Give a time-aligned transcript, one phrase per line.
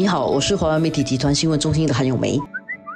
[0.00, 2.40] 你好，我是华为媒体集团新闻中心的韩永梅。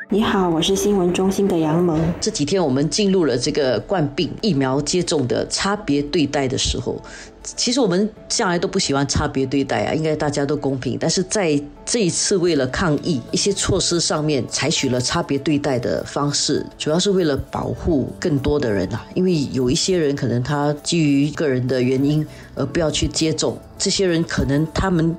[0.08, 2.00] 你好，我是新闻中心的杨萌。
[2.19, 6.98] 这几天我们进入了这个冠病疫苗接种的差别对待的时候，
[7.43, 10.96] 其实我们向来都不喜欢差别对待啊，应该大家都公平。
[10.98, 19.06] 但是在这一次为了抗疫，一些措施上面采取了差别对待的方式，主要是为了保护更多的人啊。
[19.12, 25.14] 因为有一些人可能他基于个人的原因而不要去接种，这些人可能他们。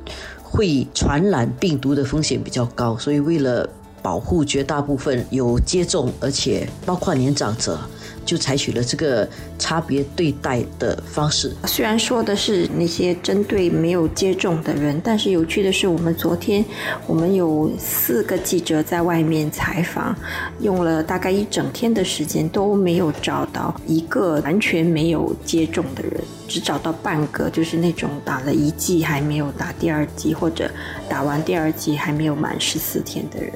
[0.55, 3.69] 会传染病毒的风险比较高，所以为了
[4.01, 7.77] 保护绝大部分有接种，而且包括年长者。
[8.25, 9.27] 就采取了这个
[9.59, 11.53] 差别对待的方式。
[11.65, 16.65] 虽然说的是那些针对没有接种的人，但是有趣的是，我们昨天
[17.05, 20.15] 我们有四个记者在外面采访，
[20.59, 26.13] 用了大概一整天的时间都没有找到一个完全没有接种的人，
[26.47, 30.69] 只找到半个，就是那种打了一剂还没有打第二剂，或者
[31.07, 33.53] 打完第二剂还没有满十四天的人。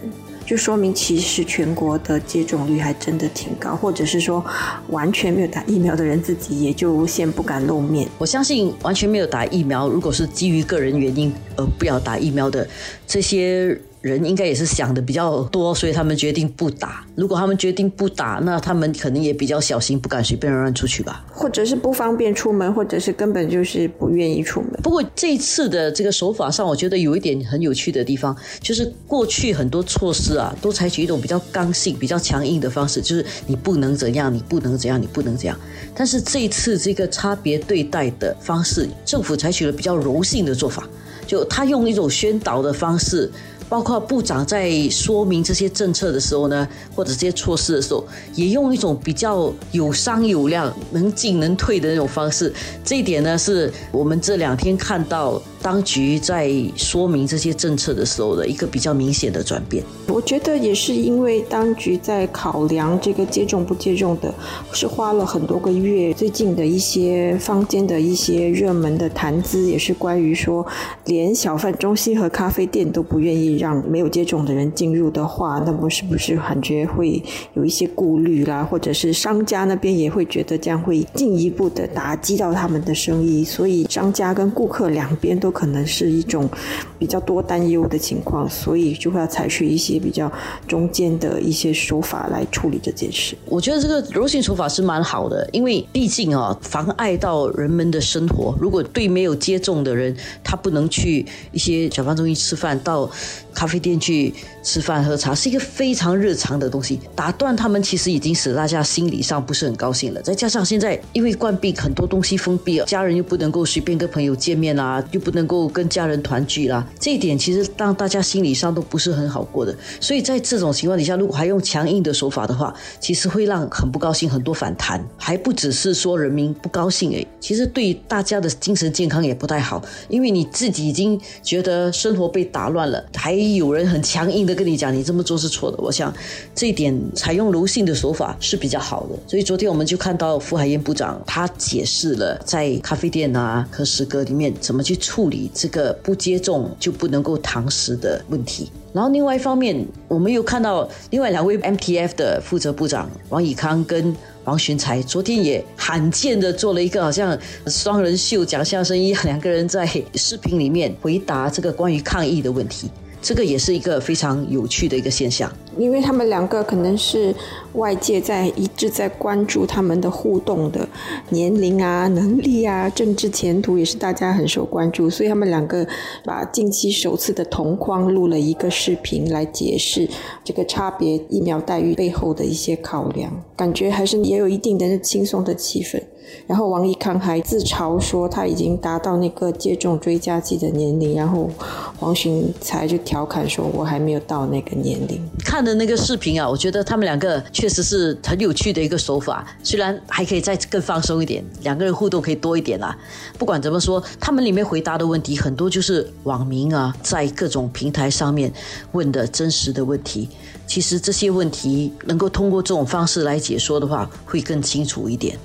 [0.49, 4.43] 就说明其实全国的接种率还真的挺高，或者是说
[4.87, 8.09] 完全没有打疫苗的人自己也就先不敢露面。
[8.17, 12.67] 我相信完全没有打疫苗，如果是基于个人原因而不要打疫苗的
[13.05, 13.79] 这些。
[14.01, 17.05] 人应该也是想的比较多，所以他们决定不打。
[17.15, 21.25] 如果他们决定不打，那他们可能也比较小心，不敢随便乱出去吧。
[21.33, 24.71] 或者是不方便出门，或者是根本就是不愿意出门。
[24.81, 35.59] 不过这一次的这个手法上，我觉得有一点很有趣的地方，就是过去很多措施啊，都采取一种比较刚性、比较强硬的方式，就是你不能怎样，你不能怎样，你不能怎样。
[35.93, 40.87] 但是这一次这个差别对待的方式，政府采取了比较柔性的做法，
[41.27, 43.29] 就他用一种宣导的方式。
[43.69, 48.03] 包括部长在说明这些政策的时候呢，或者这些措施的时候，
[48.33, 52.51] 也用一种比较有商有量、能进能退的那种方式。
[52.83, 55.41] 这一点呢，是我们这两天看到。
[55.61, 64.33] 当局在说明这些政策的时候的一个比较明显的转变，我觉得也是因为当局在考量这个接种不接种的，
[64.71, 66.13] 是花了很多个月。
[66.13, 70.65] 最近的一些坊间的一些热门的谈资，也是关于说，
[71.05, 77.21] 连小贩中心和咖啡店都不愿意让没有接种的人进入的话，那么是不是感觉会
[77.55, 78.63] 有一些顾虑啦？
[78.63, 85.48] 或者是商家那边也会觉得这样会进一步的打击到他们的生意，所以商家跟顾客两边都。
[85.51, 86.49] 可能是一种
[86.97, 90.31] 比较多担忧的情况，所以就会要采取一些比较
[90.67, 93.35] 中间的一些手法来处理这件事。
[93.45, 98.55] 我觉得这个柔性手法是蛮好的，因为毕竟啊，妨碍到人们的生活。
[98.61, 103.09] 如果对没有接种的人，他不能去一些小贩中心吃饭，到
[103.53, 106.99] 咖啡店去吃饭喝茶，是一个非常日常的东西。
[107.15, 110.21] 打断他们，其实已经使大家心理上不是很高兴了。
[110.21, 115.38] 再加上现在因为冠病，很多东西封闭了，家人又不能够随便跟朋友见面啊，又不能。
[115.39, 119.73] 能够跟家人团聚啦，这一点其实让大家心理上都不是很好过的。
[120.01, 129.81] 所以在这种情况底下，如果还用强硬的手法的话，其实会让很不高兴，很多反弹，还不只是说人民不高兴诶，其实对大家的精神健康也不太好。
[130.09, 135.77] 因为你自己已经觉得生活被打乱了，还有人很强硬的跟你讲你这么做是错的。
[135.77, 136.13] 我想
[136.53, 139.17] 这一点采用柔性的手法是比较好的。
[139.25, 145.28] 所以昨天我们就看到傅海燕部长他解释了在咖啡店啊和食阁里面怎么去处。
[145.29, 157.37] 理这个不接种就不能够堂食的问题，然后另外一方面，我们又看到另外两位 MTF 的负责部长王以康跟王寻才，昨天也罕见的做了一个好像
[157.67, 162.89] 双人秀讲相声一样，两个人在视频里面回答这个关于抗疫的问题。
[163.21, 167.33] 这个也是一个非常有趣的一个现象，因为他们两个可能是
[167.73, 170.87] 外界在一直在关注他们的互动的
[171.29, 175.87] 年龄啊、能力啊、政治前途也是大家很受关注，所以他们两个
[176.25, 180.09] 把近期首次的同框录了一个视频来解释
[180.43, 186.01] 这个差别疫苗待遇背后的一些考量，感觉还是也有一定的轻松的气氛。
[186.45, 191.49] 然后王一康还自嘲说他已经达到那个接种追加剂的年龄，然后
[191.97, 202.97] 黄群才就调侃说：“我还没有到那个年龄。”看的那个视频啊，我觉得他们两个确实是很有趣的一个手法，虽然还可以再更放松一点，两个人互动可以多一点啦。
[203.37, 208.51] 不管怎么说，他们里面回答的问题很多就是网民啊在各种平台上面
[208.93, 210.27] 问的真实的问题。
[210.65, 215.37] 其实这些问题能够通过这种方式来解说的话，会更清楚一点。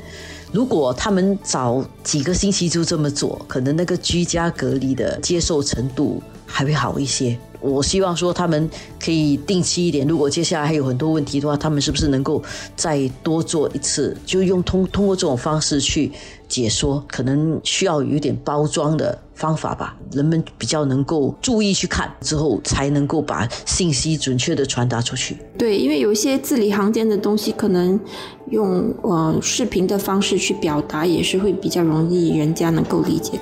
[0.53, 7.37] 如果他们早几个星期就这么做，可能那个居家隔离的接受程度还会好一些。
[7.65, 8.69] 我希望说他们
[9.03, 10.07] 可以定期一点。
[10.07, 12.43] 如果接下来还有很多问题的话，他们是不是能够
[12.77, 14.15] 再多做一次？
[14.27, 16.13] 就用通通过这种方式去
[16.47, 25.39] 解说，可能需要有点包装的方法吧，人们比较能够注意去看，之后才能够把信息准确的传达出去。
[25.57, 27.99] 对，因为有一些字里行间的东西，可能
[28.51, 33.41] 用呃视频的方式去表达，也是会比较容易人家能够理解。